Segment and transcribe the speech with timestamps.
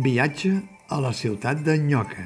[0.00, 0.54] Viatge
[0.88, 2.22] a la ciutat de Nyoca.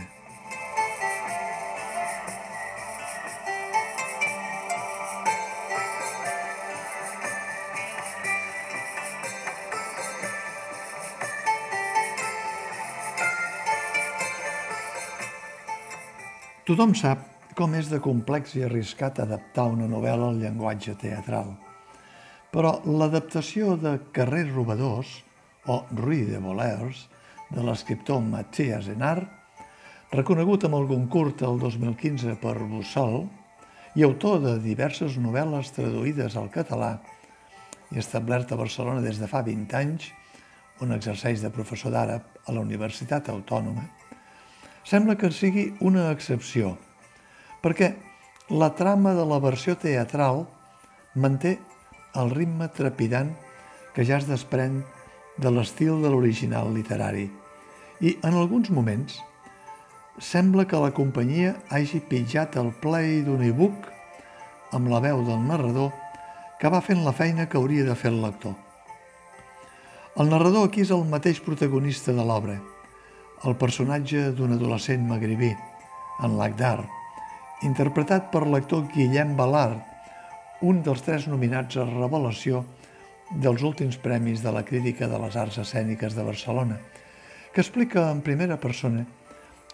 [16.62, 17.24] Tothom sap
[17.58, 21.50] com és de complex i arriscat adaptar una novel·la al llenguatge teatral.
[22.54, 25.16] Però l'adaptació de Carrers Robadors,
[25.66, 27.08] o Rui de Volers,
[27.54, 29.22] de l'escriptor Matías Enar,
[30.10, 33.24] reconegut amb el concurs el 2015 per Bussol
[33.94, 36.96] i autor de diverses novel·les traduïdes al català
[37.94, 40.08] i establert a Barcelona des de fa 20 anys,
[40.82, 43.86] on exerceix de professor d'àrab a la Universitat Autònoma,
[44.82, 46.74] sembla que sigui una excepció,
[47.62, 47.94] perquè
[48.50, 50.42] la trama de la versió teatral
[51.14, 51.56] manté
[52.18, 53.30] el ritme trepidant
[53.94, 54.82] que ja es desprèn
[55.38, 57.28] de l'estil de l'original literari
[58.04, 59.16] i, en alguns moments,
[60.20, 63.88] sembla que la companyia hagi pitjat el play d'un e-book
[64.76, 65.92] amb la veu del narrador
[66.60, 68.52] que va fent la feina que hauria de fer el lector.
[70.20, 72.58] El narrador aquí és el mateix protagonista de l'obra,
[73.44, 75.50] el personatge d'un adolescent magribí,
[76.22, 76.84] en l'Agdar,
[77.66, 79.80] interpretat per l'actor Guillem Balart,
[80.62, 82.62] un dels tres nominats a revelació
[83.32, 86.78] dels últims premis de la Crítica de les Arts Escèniques de Barcelona,
[87.54, 89.06] que explica en primera persona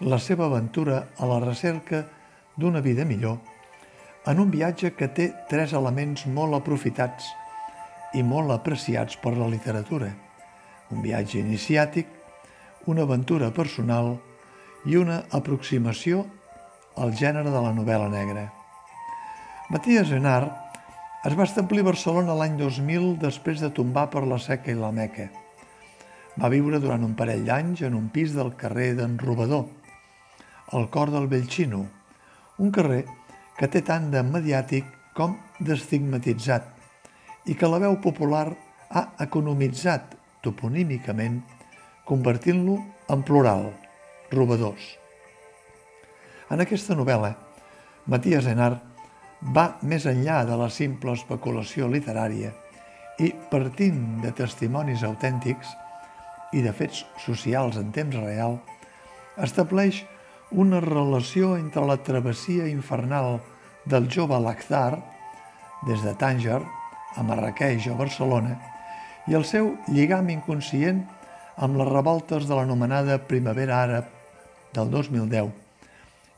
[0.00, 2.04] la seva aventura a la recerca
[2.56, 3.38] d'una vida millor
[4.28, 7.30] en un viatge que té tres elements molt aprofitats
[8.12, 10.10] i molt apreciats per la literatura.
[10.92, 12.06] Un viatge iniciàtic,
[12.86, 14.18] una aventura personal
[14.84, 16.26] i una aproximació
[17.00, 18.50] al gènere de la novel·la negra.
[19.70, 20.42] Matías Enar
[21.24, 24.92] es va establir a Barcelona l'any 2000 després de tombar per la Seca i la
[24.92, 25.30] Meca.
[26.38, 29.66] Va viure durant un parell d'anys en un pis del carrer d'en Robador,
[30.72, 31.82] al cor del Bellxino,
[32.58, 33.04] un carrer
[33.58, 34.86] que té tant de mediàtic
[35.16, 38.46] com d'estigmatitzat i que la veu popular
[38.90, 40.14] ha economitzat
[40.44, 41.40] toponímicament,
[42.06, 42.78] convertint-lo
[43.10, 43.66] en plural,
[44.30, 44.86] robadors.
[46.50, 47.34] En aquesta novel·la,
[48.10, 48.72] Matías Enar
[49.54, 52.50] va més enllà de la simple especulació literària
[53.20, 55.70] i, partint de testimonis autèntics
[56.52, 58.58] i de fets socials en temps real,
[59.38, 60.02] estableix
[60.50, 63.38] una relació entre la travessia infernal
[63.86, 64.98] del jove Lakhdar,
[65.86, 66.60] des de Tànger,
[67.16, 68.56] a Marrakeix o Barcelona,
[69.30, 71.04] i el seu lligam inconscient
[71.60, 74.10] amb les revoltes de l'anomenada Primavera Àrab
[74.74, 75.50] del 2010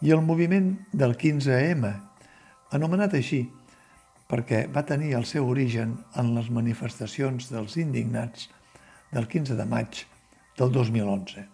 [0.02, 1.92] i el moviment del 15M,
[2.74, 3.44] anomenat així
[4.28, 8.48] perquè va tenir el seu origen en les manifestacions dels indignats
[9.12, 10.06] del 15 de maig
[10.56, 11.44] del 2011.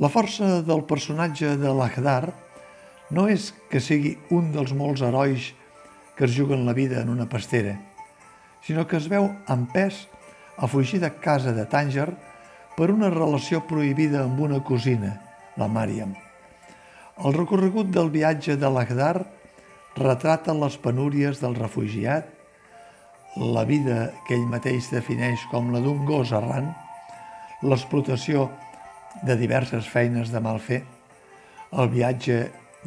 [0.00, 2.30] La força del personatge de l'Agdar
[3.10, 5.50] no és que sigui un dels molts herois
[6.16, 7.74] que es juguen la vida en una pastera,
[8.62, 9.28] sinó que es veu
[9.74, 10.06] pes
[10.56, 12.08] a fugir de casa de Tànger
[12.76, 15.18] per una relació prohibida amb una cosina,
[15.56, 16.14] la Màriam.
[17.24, 19.26] El recorregut del viatge de l'Agdar
[19.98, 22.28] retrata les penúries del refugiat,
[23.36, 26.72] la vida que ell mateix defineix com la d'un gos errant,
[27.62, 28.48] l'explotació
[29.26, 30.82] de diverses feines de mal fer,
[31.78, 32.40] el viatge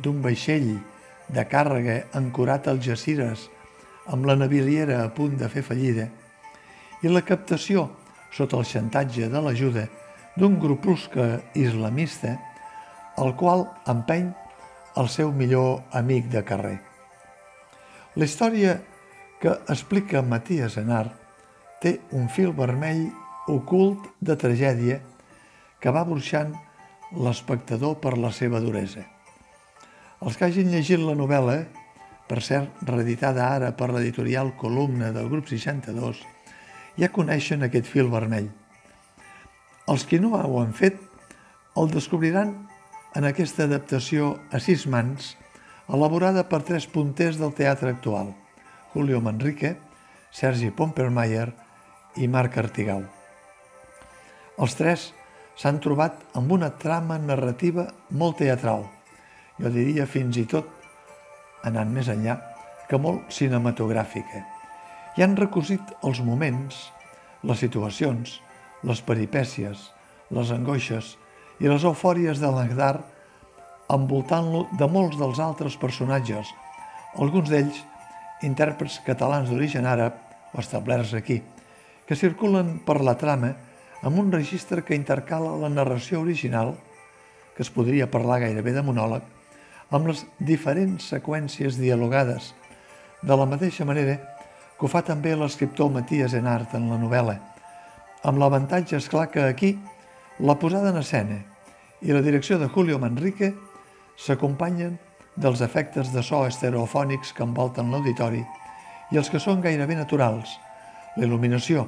[0.03, 0.73] d'un vaixell
[1.31, 3.47] de càrrega ancorat als Jacires
[4.11, 6.09] amb la naviliera a punt de fer fallida
[7.03, 7.87] i la captació
[8.33, 9.85] sota el xantatge de l'ajuda
[10.35, 12.35] d'un grupuscle islamista
[13.21, 14.31] el qual empeny
[14.97, 16.79] el seu millor amic de carrer.
[18.15, 18.79] La història
[19.43, 21.09] que explica Matías Enar
[21.83, 23.09] té un fil vermell
[23.51, 25.01] ocult de tragèdia
[25.83, 26.53] que va burxant
[27.11, 29.01] l'espectador per la seva duresa.
[30.23, 31.57] Els que hagin llegit la novel·la,
[32.29, 36.21] per cert, reeditada ara per l'editorial Columna del grup 62,
[36.95, 38.47] ja coneixen aquest fil vermell.
[39.91, 41.01] Els que no ho han fet
[41.75, 42.55] el descobriran
[43.11, 45.33] en aquesta adaptació a sis mans
[45.91, 48.31] elaborada per tres punters del teatre actual,
[48.93, 49.75] Julio Manrique,
[50.29, 51.47] Sergi Pompermayer
[52.21, 53.01] i Marc Artigau.
[54.61, 55.07] Els tres
[55.57, 58.85] s'han trobat amb una trama narrativa molt teatral,
[59.57, 60.67] jo diria fins i tot,
[61.65, 62.35] anant més enllà,
[62.85, 64.43] que molt cinematogràfica,
[65.17, 66.77] i han recosit els moments,
[67.41, 68.35] les situacions,
[68.85, 69.87] les peripècies,
[70.29, 71.15] les angoixes
[71.61, 72.99] i les eufòries de l'Agdar
[73.93, 76.53] envoltant-lo de molts dels altres personatges,
[77.17, 77.81] alguns d'ells
[78.43, 80.17] intèrprets catalans d'origen àrab
[80.53, 81.41] o establerts aquí,
[82.05, 83.53] que circulen per la trama
[84.03, 86.75] amb un registre que intercala la narració original,
[87.55, 89.23] que es podria parlar gairebé de monòleg,
[89.93, 92.51] amb les diferents seqüències dialogades,
[93.23, 94.17] de la mateixa manera
[94.75, 97.37] que ho fa també l'escriptor Matías Enart en la novel·la,
[98.27, 99.77] amb l'avantatge, és clar que aquí
[100.39, 101.39] la posada en escena
[102.03, 103.53] i la direcció de Julio Manrique
[104.19, 104.97] s'acompanyen
[105.35, 108.43] dels efectes de so estereofònics que envolten l'auditori
[109.11, 110.57] i els que són gairebé naturals,
[111.17, 111.87] la il·luminació,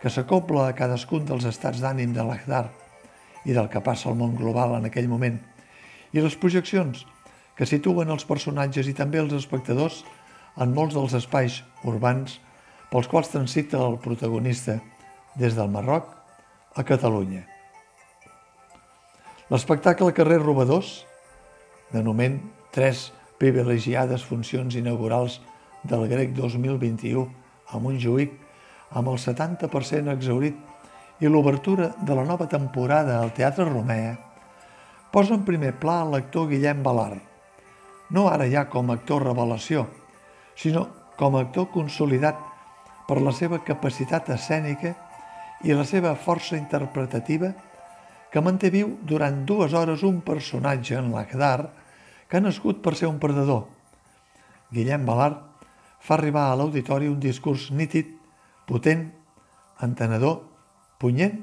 [0.00, 2.66] que s'acopla a cadascun dels estats d'ànim de l'Agdar
[3.44, 5.38] i del que passa al món global en aquell moment,
[6.12, 7.04] i les projeccions
[7.56, 10.02] que situen els personatges i també els espectadors
[10.60, 12.38] en molts dels espais urbans
[12.92, 14.78] pels quals transita el protagonista
[15.38, 16.10] des del Marroc
[16.76, 17.46] a Catalunya.
[19.52, 21.02] L'espectacle Carrer Robadors,
[21.92, 22.40] de moment
[22.72, 25.40] tres privilegiades funcions inaugurals
[25.84, 27.26] del grec 2021
[27.72, 28.32] a Montjuïc,
[28.96, 30.56] amb el 70% exaurit
[31.22, 34.16] i l'obertura de la nova temporada al Teatre Romea,
[35.12, 37.20] posa en primer pla l'actor Guillem Balar,
[38.10, 39.86] no ara ja com a actor revelació,
[40.56, 40.86] sinó
[41.20, 42.40] com a actor consolidat
[43.08, 44.94] per la seva capacitat escènica
[45.64, 47.52] i la seva força interpretativa
[48.32, 51.81] que manté viu durant dues hores un personatge en l'Agdar
[52.32, 53.66] que ha nascut per ser un perdedor.
[54.72, 55.66] Guillem Balart
[56.00, 58.06] fa arribar a l'auditori un discurs nítid,
[58.64, 59.02] potent,
[59.84, 60.38] entenedor,
[60.96, 61.42] punyent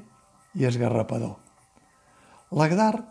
[0.58, 1.36] i esgarrapador.
[2.58, 3.04] L'Agdar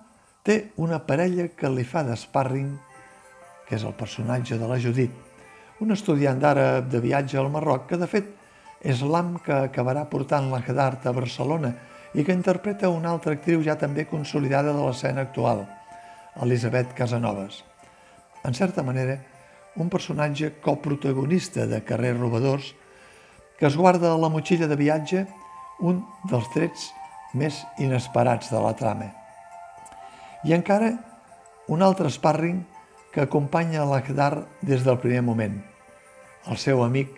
[0.43, 2.73] té una parella que li fa d'esparring,
[3.63, 5.15] que és el personatge de la Judit,
[5.79, 8.27] un estudiant d'àrab de viatge al Marroc que, de fet,
[8.83, 11.71] és l'am que acabarà portant la Gedart a Barcelona
[12.11, 15.63] i que interpreta una altra actriu ja també consolidada de l'escena actual,
[16.43, 17.68] Elisabet Casanovas.
[18.43, 19.19] En certa manera,
[19.75, 22.75] un personatge coprotagonista de Carrer Robadors
[23.59, 25.25] que es guarda a la motxilla de viatge
[25.83, 25.99] un
[26.31, 26.89] dels trets
[27.35, 29.09] més inesperats de la trama.
[30.47, 30.93] I encara
[31.67, 32.63] un altre sparring
[33.11, 35.59] que acompanya l'Agdar des del primer moment,
[36.47, 37.11] el seu amic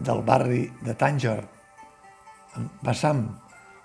[0.00, 1.38] del barri de Tànger,
[2.82, 3.22] Bassam,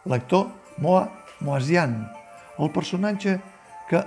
[0.09, 0.49] l'actor
[0.81, 1.05] Moa
[1.45, 1.99] Moasian,
[2.57, 3.37] el personatge
[3.89, 4.01] que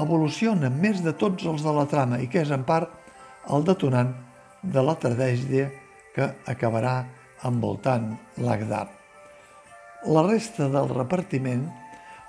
[0.00, 2.92] evoluciona més de tots els de la trama i que és en part
[3.52, 4.12] el detonant
[4.62, 5.68] de la tragèdia
[6.14, 7.02] que acabarà
[7.48, 8.86] envoltant l'Agdar.
[10.06, 11.66] La resta del repartiment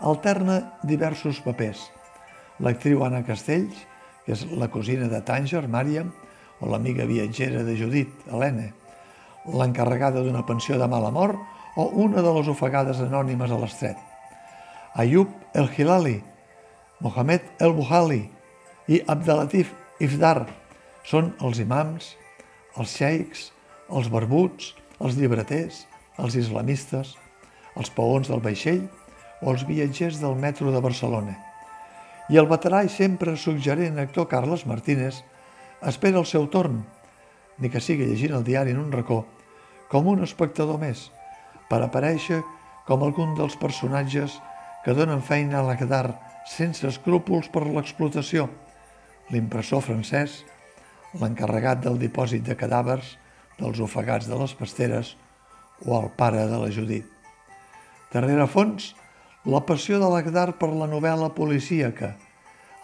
[0.04, 1.88] alterna diversos papers.
[2.60, 3.76] L'actriu Anna Castells,
[4.26, 6.12] que és la cosina de Tànger, Màriam,
[6.62, 8.70] o l'amiga viatgera de Judit, Helena,
[9.52, 11.40] l'encarregada d'una pensió de mala mort
[11.76, 13.98] o una de les ofegades anònimes a l'estret.
[14.96, 16.22] Ayub el Hilali,
[17.00, 18.22] Mohamed el Buhali
[18.88, 19.72] i Abdelatif
[20.04, 20.46] Ifdar
[21.08, 22.14] són els imams,
[22.78, 23.50] els xeics,
[23.90, 25.84] els barbuts, els llibreters,
[26.22, 27.16] els islamistes,
[27.76, 28.84] els paons del vaixell
[29.42, 31.36] o els viatgers del metro de Barcelona.
[32.30, 35.24] I el veterà i sempre suggerent actor Carles Martínez
[35.84, 36.84] espera el seu torn
[37.60, 39.24] ni que sigui llegint el diari en un racó,
[39.92, 41.10] com un espectador més,
[41.70, 42.42] per aparèixer
[42.88, 44.40] com algun dels personatges
[44.86, 46.08] que donen feina a l'Agdar
[46.50, 48.48] sense escrúpols per l'explotació,
[49.32, 50.42] l'impressor francès,
[51.20, 53.16] l'encarregat del dipòsit de cadàvers,
[53.60, 55.14] dels ofegats de les pasteres
[55.86, 57.06] o el pare de la Judit.
[58.14, 58.94] Darrere fons,
[59.46, 62.14] la passió de l'Agdar per la novel·la policíaca,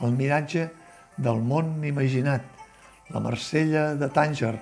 [0.04, 0.70] el miratge
[1.18, 2.44] del món imaginat,
[3.10, 4.56] la Marsella de Tànger,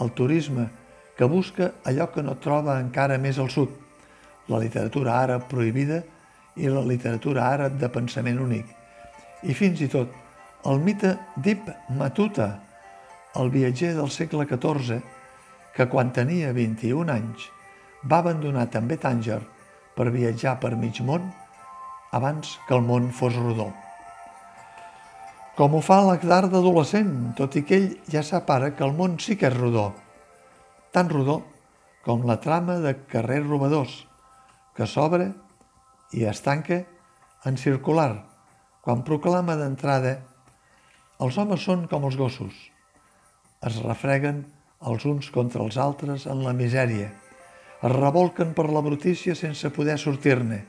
[0.00, 0.68] el turisme
[1.16, 3.70] que busca allò que no troba encara més al sud,
[4.48, 6.02] la literatura àrab prohibida
[6.56, 8.66] i la literatura àrab de pensament únic,
[9.42, 10.12] i fins i tot
[10.70, 12.50] el mite d'Ib Matuta,
[13.40, 15.00] el viatger del segle XIV,
[15.76, 17.46] que quan tenia 21 anys
[18.10, 19.38] va abandonar també Tànger
[19.96, 21.30] per viatjar per mig món
[22.12, 23.70] abans que el món fos rodó.
[25.56, 29.18] Com ho fa l'Agdar d'adolescent, tot i que ell ja sap ara que el món
[29.20, 29.90] sí que és rodó,
[30.90, 31.42] tan rodó
[32.04, 33.92] com la trama de carrer robadors,
[34.74, 35.30] que s'obre
[36.12, 36.82] i es tanca
[37.46, 38.26] en circular,
[38.82, 40.18] quan proclama d'entrada
[41.20, 42.54] els homes són com els gossos,
[43.66, 44.44] es refreguen
[44.88, 47.10] els uns contra els altres en la misèria,
[47.80, 50.62] es revolquen per la brutícia sense poder sortir-ne.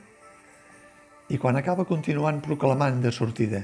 [1.32, 3.62] I quan acaba continuant proclamant de sortida,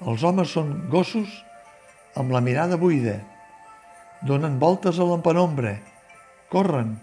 [0.00, 1.28] els homes són gossos
[2.16, 3.18] amb la mirada buida,
[4.24, 5.76] donen voltes a l'empenombra,
[6.48, 6.96] corren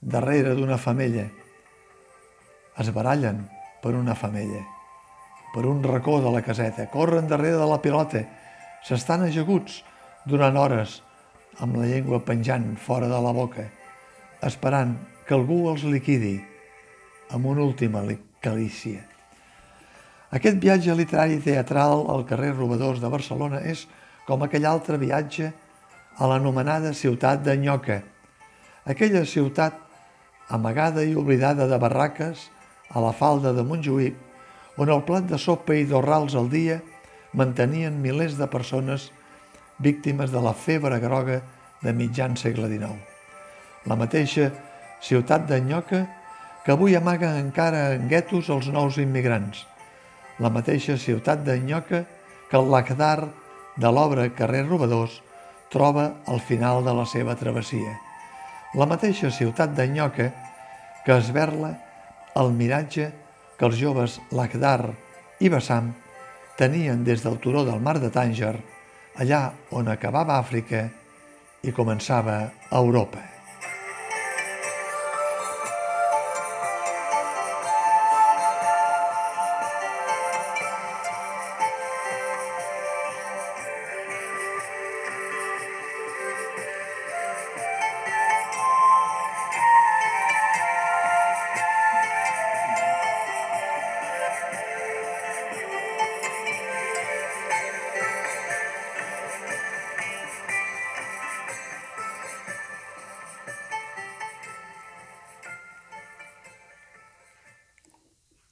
[0.00, 1.30] darrere d'una femella,
[2.78, 3.44] es barallen
[3.82, 4.62] per una femella,
[5.52, 8.22] per un racó de la caseta, corren darrere de la pilota,
[8.86, 9.82] s'estan ajaguts
[10.24, 11.00] durant hores
[11.60, 13.66] amb la llengua penjant fora de la boca,
[14.42, 16.38] esperant que algú els liquidi
[17.32, 18.02] amb una última
[18.40, 19.02] calícia.
[20.32, 23.84] Aquest viatge literari teatral al carrer Robadors de Barcelona és
[24.24, 25.50] com aquell altre viatge
[26.16, 28.00] a l'anomenada ciutat de Nyoca,
[28.88, 29.76] aquella ciutat
[30.48, 32.48] amagada i oblidada de barraques
[32.92, 34.16] a la falda de Montjuïc,
[34.76, 36.80] on el plat de sopa i d'orrals al dia
[37.36, 39.10] mantenien milers de persones
[39.80, 41.40] víctimes de la febre groga
[41.82, 42.96] de mitjan segle XIX.
[43.88, 44.50] La mateixa
[45.02, 46.04] ciutat de Nyoca
[46.64, 49.64] que avui amaga encara en guetos els nous immigrants.
[50.38, 52.04] La mateixa ciutat de Nyoca
[52.50, 53.28] que el lacdar
[53.76, 55.20] de l'obra Carrer Robadors
[55.72, 57.96] troba al final de la seva travessia.
[58.78, 60.28] La mateixa ciutat de Nyoca
[61.04, 61.74] que esberla
[62.40, 63.10] el miratge
[63.58, 64.92] que els joves Lacdar
[65.40, 65.92] i Bassam
[66.58, 68.54] tenien des del turó del mar de Tànger,
[69.18, 70.86] allà on acabava Àfrica
[71.62, 73.31] i començava Europa.